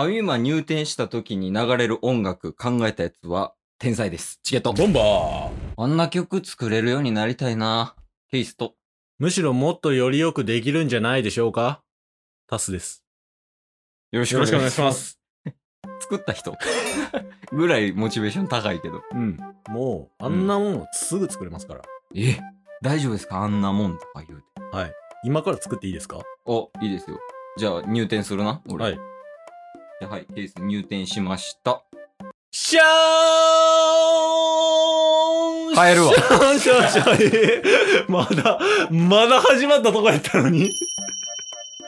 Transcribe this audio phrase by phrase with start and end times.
[0.00, 4.40] ファミマ入店した時に流れる音楽考えたやつは天才です。
[4.42, 4.72] チケット。
[4.72, 7.94] ボンバーあんな曲作れるようになりたいな。
[8.30, 8.76] ケイスト。
[9.18, 11.82] むしろもっとよりよくできるんじゃないでしょうか？
[12.48, 13.04] タスです。
[14.10, 14.90] よろしくお願いしま。
[14.90, 15.20] す。
[16.00, 16.56] 作った人
[17.52, 19.02] ぐらいモチベーション高いけど。
[19.12, 19.38] うん。
[19.68, 21.82] もう、あんなもんすぐ作れますから。
[22.14, 22.38] え
[22.80, 23.42] 大丈夫ですか？
[23.42, 24.46] あんなもんとか言うて。
[24.74, 24.92] はい。
[25.24, 26.22] 今から作っていいですか？
[26.46, 27.18] お、いいですよ。
[27.58, 28.62] じゃあ入店するな。
[28.66, 28.84] 俺。
[28.86, 28.98] はい。
[30.08, 31.82] はい、ケース入店しました。
[32.50, 32.84] シャー
[35.70, 38.58] ン帰るわ シャーンシャーンシャーンえーまだ、
[38.90, 40.72] まだ始まったとこやったのに。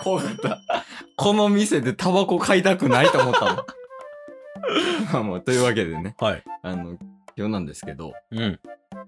[0.03, 0.61] 怖かった。
[1.17, 3.67] この店でタバコ買いたくないと思ったの。
[5.13, 6.45] まあまあ、というわけでね、はい。
[6.63, 6.97] あの、
[7.37, 8.61] 今日なんですけど、うん。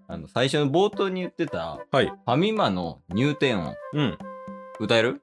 [0.08, 2.06] あの、最初の冒頭に言ってた、はい。
[2.06, 4.18] ファミマの入店音、うん。
[4.80, 5.22] 歌える？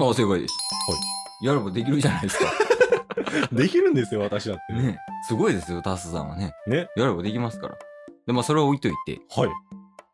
[0.00, 0.54] ああ、正解です。
[0.88, 0.96] は
[1.42, 1.46] い。
[1.46, 2.44] やればできるじゃないですか。
[3.52, 4.72] できるんですよ、私だって。
[4.74, 4.98] ね。
[5.28, 6.54] すごいですよ、タスさんはね。
[6.66, 6.88] ね。
[6.96, 7.76] やればできますから。
[8.26, 9.50] で、まあ、それを置いといて、はい。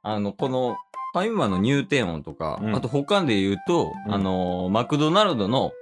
[0.03, 0.77] あの、この、
[1.15, 5.73] ファミマの入店音とか、うんあと他で言うと、うんあのーマクドナルドの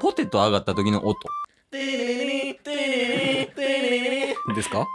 [0.00, 1.18] ポテト上がった時の音。
[4.54, 4.86] ですか？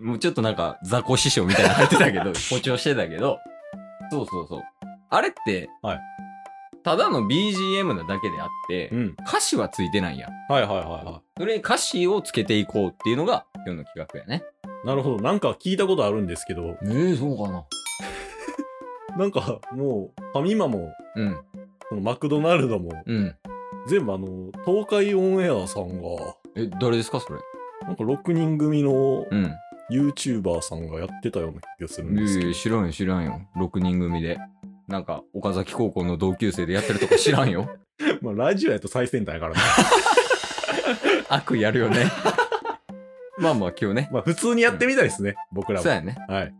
[0.00, 0.06] うん。
[0.06, 3.38] もうちょっとなんか、雑魚師匠みたいなの入ってたけど、 誇張してたけど、
[4.10, 4.62] そうそうそう。
[5.10, 6.00] あれって、はい
[6.82, 9.16] ただの BGM なだけであって、うん。
[9.26, 10.30] 歌詞はついてないやん。
[10.52, 14.44] はいはいはいはそれに歌詞をつけていこうっていうのが今日の企画やね。
[14.84, 14.86] い。
[14.86, 15.22] なるほど。
[15.22, 17.64] なんか聞いたことあるんですけど、ええそうかな。
[19.18, 21.36] なんかもう、ファミマも、うん。
[21.88, 23.36] そのマクドナルドも、うん。
[23.86, 26.08] 全部あの、東海オンエアさんが、
[26.56, 27.40] え、誰ですかそれ？
[27.86, 29.52] なんか6人組のうん。
[29.90, 33.40] YouTuber さんがやってたような気がするんですけどいやいや、知らんよ、知らんよ。
[33.56, 34.38] 6人組で。
[34.90, 37.70] なんか、岡崎高校の同級生でやってるとか知らんよ。
[38.20, 39.60] まあ、ラジオやと最先端やからね。
[41.30, 42.06] 悪意やるよね。
[43.38, 44.08] まあまあ今日ね。
[44.12, 45.84] まあ、普通にやってみたいですね、僕らも。
[45.84, 46.16] そうやね。
[46.28, 46.54] はい。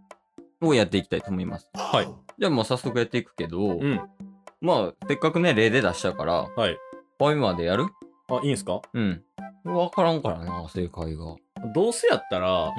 [0.63, 1.69] をやっていきたいと思います。
[1.75, 2.09] はい。
[2.39, 4.01] じゃあもう早速やっていくけど、うん。
[4.61, 6.79] まあ、せっかくね、例で出したから、はい。
[7.19, 7.87] ファミマでやる？
[8.29, 8.81] あ、いいんすか？
[8.95, 9.23] うん。
[9.65, 11.35] わからんからな、正解が。
[11.75, 12.73] どうせやったら、うん。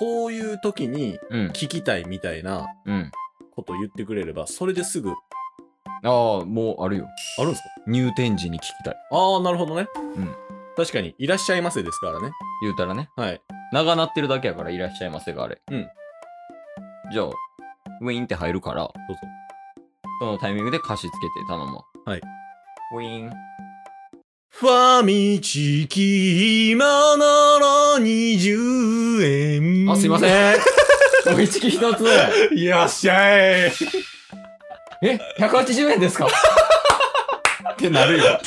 [0.00, 1.46] こういう時にうん。
[1.48, 3.10] 聞きたいみたいなうん。
[3.56, 5.14] ことを言ってくれれば、それですぐ、あ
[6.42, 7.08] あ、もうあるよ。
[7.40, 7.68] あるんすか？
[7.86, 8.94] 入店時に聞きたい。
[9.10, 9.88] ああ、なるほどね。
[10.16, 10.34] うん。
[10.76, 12.30] 確かに、いらっしゃいませですからね。
[12.62, 13.08] 言うたらね。
[13.16, 13.40] はい。
[13.72, 15.58] 長なってるだけやからいらっしゃいませがあれ。
[15.70, 15.88] うん。
[17.12, 17.26] じゃあ、
[18.02, 19.20] ウィーンって入るから、どうぞ。
[20.20, 21.82] そのタイミングで歌詞つけて頼むわ。
[22.04, 22.20] はい。
[22.94, 23.32] ウィーン。
[24.50, 27.24] ファミチキ今な
[27.58, 29.90] ら20円。
[29.90, 30.56] あ、すいません。
[31.34, 32.02] おいちき一つ。
[32.02, 32.58] ん。
[32.58, 33.72] いらっしゃい。
[35.02, 36.26] え、180円ですか？
[36.26, 38.40] ってなるよ。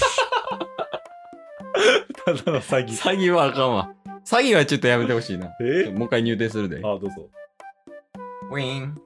[2.26, 2.90] ただの詐欺。
[2.98, 3.94] 詐欺はあかんわ。
[4.26, 5.48] 詐欺はちょっとやめてほしいな。
[5.62, 5.92] え？
[5.92, 6.78] もう一回入店するで。
[6.78, 7.08] あ、どうぞ。
[8.52, 9.02] ウィーン。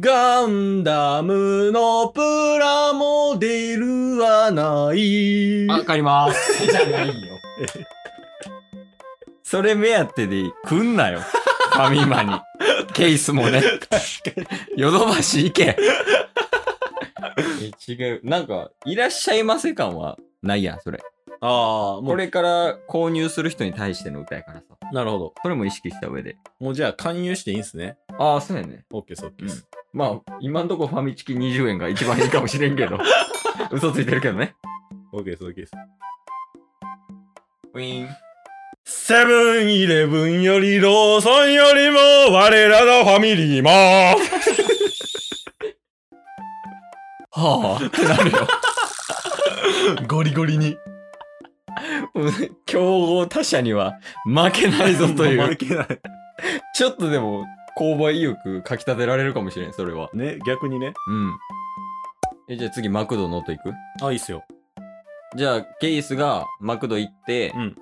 [0.00, 2.20] ガンダムのプ
[2.58, 5.70] ラモデルはない。
[5.70, 6.66] あ、借ります。
[6.66, 7.14] じゃないよ。
[9.42, 11.20] それ目当てで来んなよ。
[11.20, 12.32] ファミマに。
[12.94, 13.62] ケースもね。
[14.76, 15.76] ヨドバシ行け。
[17.60, 18.20] え違う。
[18.24, 21.00] なんか、いらっしゃいませ感はないやん、それ。
[21.40, 24.76] ああ、もう、これから購入する人に対しての歌やからさ。
[24.92, 25.34] なるほど。
[25.42, 26.36] それも意識した上で。
[26.60, 27.98] もうじゃあ勧誘していいんすね。
[28.18, 28.84] ああ、そうやね。
[28.92, 29.66] オッケーです、オッケーです。
[29.92, 32.98] まあ、今んとこファミチキ20円が一番いいかもしれんけど。
[33.72, 34.54] 嘘ついてるけどね。
[35.12, 35.72] オッケーです、オッケーです。
[37.74, 38.33] ウィーン。
[38.86, 41.98] セブンイレブンよりローソンよりも
[42.34, 43.70] 我らのファミリーも
[47.32, 48.46] はあ、ってなるよ。
[50.06, 50.76] ゴリゴリに。
[52.66, 53.94] 競合他社には
[54.26, 55.42] 負けないぞという。
[55.48, 55.86] 負けない。
[56.74, 57.44] ちょっとでも、
[57.76, 60.10] 購買意欲かき立てられるかもしれん、それは。
[60.14, 60.92] ね、逆にね。
[61.08, 61.36] うん。
[62.50, 63.72] え、じゃあ次、マクドの音いく？
[64.02, 64.44] あ、いいっすよ。
[65.34, 67.76] じゃあ、ケイスがマクド行って、うん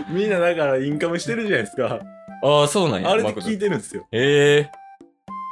[0.10, 2.00] みんなだからインカムしてるじゃないですか。
[2.44, 3.10] ああ、そうなんや。
[3.10, 4.06] あれで聞いてるんですよ。
[4.12, 4.72] ええ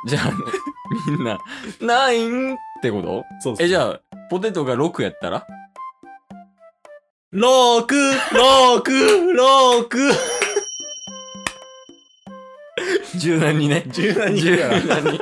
[0.06, 0.32] じゃあ、
[1.08, 1.40] みんな、
[1.80, 3.24] ナインってこと？
[3.40, 3.84] そうえ、じあ。
[3.84, 4.00] ゃあ、
[4.30, 5.48] ポテトが6やったら？
[7.32, 10.12] ローク、ローク、ローク。
[13.18, 13.86] 柔軟にね。
[13.88, 14.58] 柔軟に柔。
[14.58, 15.22] 軟に。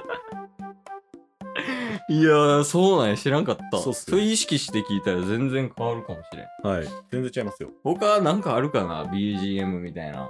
[2.12, 3.16] いやー、そうなんや。
[3.18, 3.78] 知らんかった。
[3.80, 6.74] そうっすよれ意識して聞いたら全然変わるかもしれん。
[6.74, 6.88] はい。
[7.10, 7.70] 全然違いますよ。
[7.86, 10.30] 他なんかあるかな ?BGM みたいな。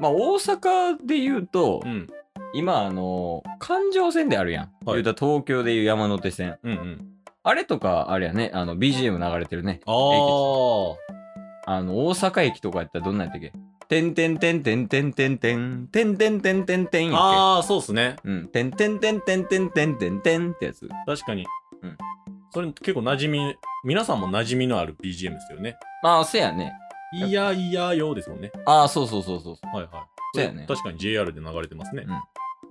[0.00, 2.08] まあ、大阪で言うと、うん。
[2.54, 4.64] 今、あの環状線であるやん。
[4.64, 6.58] はい言うたら東京でいう山手線。
[6.64, 7.06] うんうん。
[7.44, 9.80] あれとか、あれやね、あの、BGM 流れてるね。
[9.86, 11.72] ああ。
[11.72, 13.52] あの、大阪駅とかやったらどんなんやったっけ？
[13.88, 18.16] てんてんてんてんてんてんてん、てんてんてんてんてんやっああ、そうっすね。
[18.22, 18.48] けうん。
[18.48, 20.88] てんてんてんてんてんてんてんてんってやつ。
[21.06, 21.46] 確かに。
[21.82, 21.96] うん。
[22.50, 23.54] それ結構馴染み、
[23.84, 25.76] 皆さんも馴染みのある BGM ですよね。
[26.02, 26.72] まあ、せやね。
[27.14, 28.50] いやいやよですもんね。
[28.64, 29.54] ああ、そうそうそうそう。
[29.76, 29.88] はいはい。
[30.34, 32.06] そうやね確かに JR で流れてますね。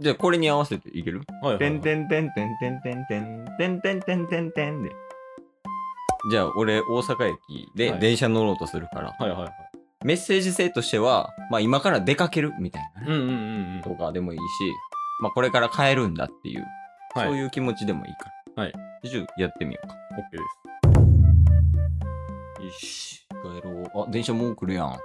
[0.02, 1.74] じゃあ、これに合わせていけるはいはい、てはい。
[1.76, 4.92] んてんてんてんてんてんてんてんてんてんてんてんで。
[6.30, 9.52] じゃあ、俺、大阪駅ではい電車乗ろうとするから、はいはいはい。
[10.06, 13.82] メッセージ性としては、まあ、今から出かけるみたいなね、うんうんうんうん。
[13.84, 14.44] とかでもいいし、
[15.20, 16.64] まあ、これから帰るんだっていう、
[17.16, 18.64] はいそういう気持ちでもいいから。
[18.64, 18.74] はい。
[19.10, 19.96] ちょっとやってみようか。
[20.14, 20.38] OK で
[22.60, 22.66] す。
[22.66, 23.92] よし、帰ろう。
[24.08, 25.00] あ、電車もう来るやん。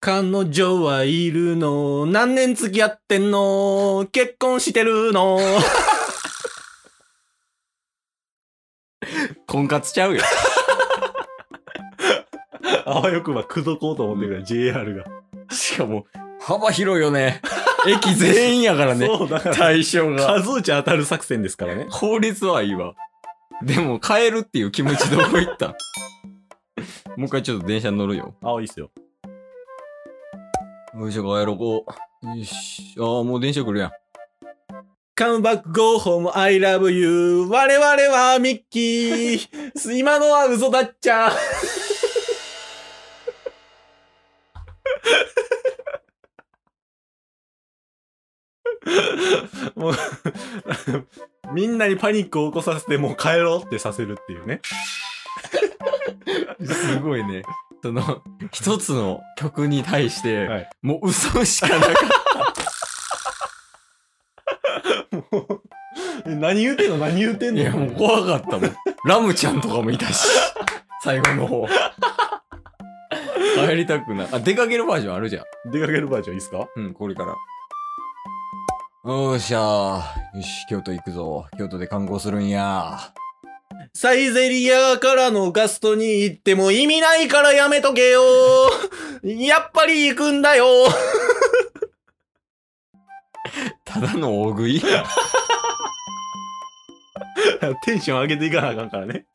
[0.00, 2.04] 彼女はいるの？
[2.04, 4.06] 何年付き合ってんの？
[4.12, 5.38] 結婚してるの？
[9.46, 10.22] 婚活ちゃうよ。
[12.92, 15.04] あわよくば口説こうと思ってるから JR が。
[15.54, 16.06] しかも、
[16.40, 17.40] 幅広いよね。
[17.86, 19.06] 駅全員やからね。
[19.06, 20.40] そう、だから、対象が。
[20.40, 21.86] 数打ち当たる作戦ですからね。
[21.90, 22.94] 法律はいいわ。
[23.62, 25.74] でも、帰るっていう気持ちどこ行った？
[27.16, 28.34] もう一回ちょっと電車乗るよ。
[28.42, 28.90] あ、いいっすよ。
[30.98, 31.56] よいしょ、帰ろう。
[31.58, 31.86] こ
[32.22, 32.38] う。
[32.38, 32.94] よし。
[32.98, 33.90] ああ、もう電車来るやん。
[35.14, 37.46] Come back, go home, I love you.
[37.48, 37.86] 我々
[38.16, 39.48] はミッキー。
[39.96, 41.30] 今のは嘘だっちゃ。
[49.74, 49.94] もう、
[51.52, 54.60] みんなにパニックを起こさせて、もう帰ろうってさせるっていうね。
[56.64, 57.42] すごいね。
[57.82, 58.22] その、
[58.52, 61.94] 一つの曲に対して、はいもう嘘しかなかっ
[65.30, 65.62] もう
[66.26, 67.56] え何言うてんの何言うてんた。
[67.56, 68.76] のいや、もう怖かったもん。
[69.04, 70.28] ラムちゃんとかもいたし。
[71.02, 71.66] 最後の方。
[73.54, 74.28] 帰りたくない。
[74.32, 75.44] あ、出かけるバージョンあるじゃん。
[75.70, 76.66] 出かけるバージョンいいっすか？
[76.76, 77.36] うん、これから。
[79.12, 80.36] よっしゃー。
[80.36, 81.46] よし、京都行くぞ。
[81.58, 82.98] 京都で観光するんや。
[83.94, 88.20] サイゼリアからのガストに行っても意味ないからやめとけよ
[89.24, 90.66] やっぱり行くんだよ
[93.84, 95.04] ただの大食いや。
[97.84, 99.26] テンション上げていかなあかんからね。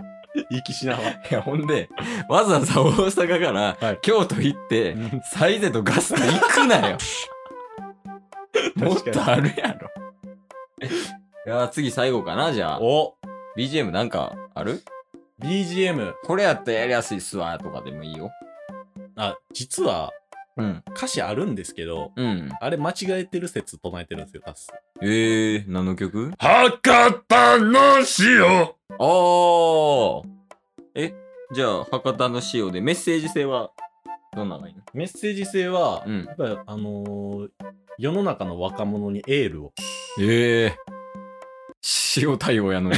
[0.50, 1.00] 行きしなは。
[1.02, 1.90] いや、ほんで、
[2.30, 6.98] わざわざ大阪からはい京都行って、うんサイゼとガスト行くなよ。
[8.76, 9.90] も っ確かにとあるやろ。
[11.46, 12.80] いやー、次最後かな、じゃあ。
[12.82, 13.16] お
[13.58, 14.84] BGM なんかある
[15.42, 16.14] !BGM。
[16.26, 18.32] これやったらやりやすいっすわ、とかでもいいよ。
[19.16, 20.12] あ、実は
[20.58, 20.84] うん。
[20.96, 22.50] 歌詞あるんですけど、うん。
[22.60, 24.68] あれ間違えてる説唱えてるんですよ、タス。
[25.02, 26.32] えー、何の曲？
[26.40, 27.80] 博多の
[28.20, 28.44] 塩
[29.00, 30.37] あー
[30.98, 31.14] え、
[31.54, 33.70] じゃあ、博多の塩でメッセージ性は
[34.36, 34.82] どんなのがいいの？
[34.94, 37.50] メッセージ性は、うんやっぱりあのー
[38.00, 39.74] 世の中の若者にエールを。
[40.20, 40.76] ええ
[42.18, 42.98] 塩対応やのに？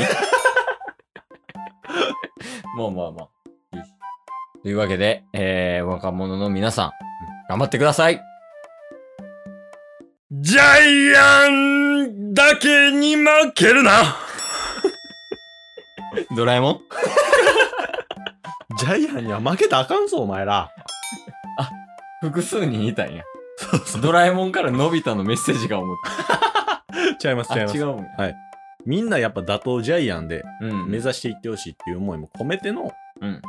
[2.77, 3.29] まあまあまあ。
[4.63, 6.91] というわけで、えー、若者の皆さん、
[7.49, 8.21] 頑張ってください
[10.31, 13.91] ジャイアンだけに負けるな。
[16.35, 16.81] ドラえもん？
[18.79, 20.71] ジャイアンには負けたらあかんぞ、お前ら。
[22.21, 23.23] 複数人いたんや。
[24.01, 25.97] ドラえもんからのび太のメッセージが思っ
[27.23, 27.55] 違います、た。
[27.55, 27.81] あ、違います違。
[27.81, 28.33] うんや。
[28.85, 30.89] みんなやっぱ打倒ジャイアンでうん。
[30.89, 33.41] 目指していってほしいっていう思いも込めてのうん。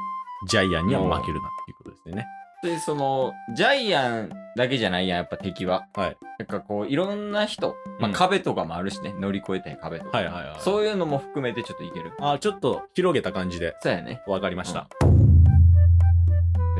[0.49, 2.27] ジャイアンには負けるなっていうことですよね。
[2.63, 5.87] で、その、ジャイアンだけじゃないやん、やっぱ敵は。
[5.95, 6.17] はい。
[6.39, 10.19] なんかこう、いろんな人、まあ、うん壁とかもあるしね、乗り越えたい壁とか。
[10.19, 10.57] はいはいはい。
[10.59, 12.13] そういうのも含めてちょっといける。
[12.21, 14.23] あ、ちょっと広げた感じでそうやね。
[14.27, 14.89] わかりました。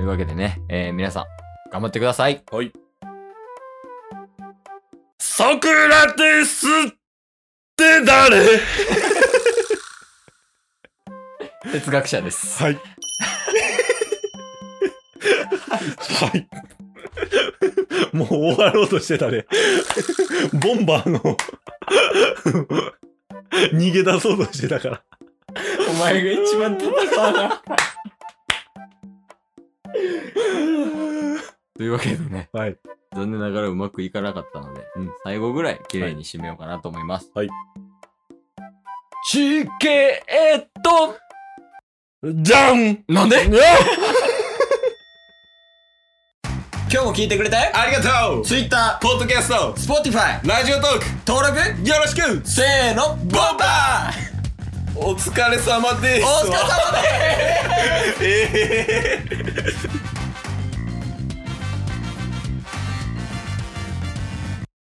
[0.01, 1.25] というわけでね、えー、皆さん、
[1.71, 2.43] 頑張ってください。
[2.51, 2.73] はい。
[5.19, 6.71] ソクラテスっ
[7.77, 8.61] て誰？
[11.71, 12.63] 哲学者です。
[12.63, 12.77] はい。
[12.77, 12.81] は
[16.35, 16.49] い。
[18.17, 19.45] もう終わろうとしてたね。
[20.55, 21.21] ボンバーの
[23.75, 25.03] 逃げ出そうとしてたから。
[25.91, 26.91] お前が一番戦
[27.21, 27.63] わな。
[31.77, 32.77] というわけでね、はい。
[33.15, 35.11] 残念ながらうまくいかなかったので、うん。
[35.25, 37.31] 最後ぐらい綺麗に締めようかなと思います。
[37.35, 37.49] はい。
[39.31, 41.17] チケット！
[42.43, 43.37] じゃんなんで？
[46.93, 47.57] 今日も聞いてくれて？
[47.57, 51.89] ありがとう！Twitter、ポッドキャスト Spotify、ラジオトーク登録？
[51.89, 52.47] よろしく！
[52.47, 54.30] せーの、ボンバー
[55.03, 56.27] お疲れ様です。
[56.27, 57.09] お疲れ様で
[58.19, 58.25] す。
[58.25, 59.25] え
[60.07, 60.10] え